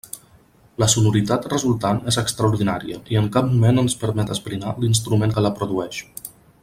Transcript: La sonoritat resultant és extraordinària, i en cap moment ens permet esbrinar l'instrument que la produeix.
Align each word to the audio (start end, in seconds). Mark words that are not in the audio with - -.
La 0.83 0.85
sonoritat 0.93 1.43
resultant 1.51 1.99
és 2.11 2.17
extraordinària, 2.21 2.97
i 3.15 3.19
en 3.21 3.29
cap 3.37 3.47
moment 3.53 3.83
ens 3.83 3.97
permet 4.05 4.35
esbrinar 4.37 4.75
l'instrument 4.85 5.37
que 5.37 5.45
la 5.49 5.55
produeix. 5.61 6.01